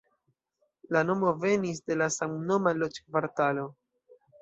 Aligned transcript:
La 0.95 1.03
nomo 1.09 1.35
venis 1.45 1.83
de 1.91 1.99
la 2.01 2.09
samnoma 2.17 2.77
loĝkvartalo. 2.83 3.73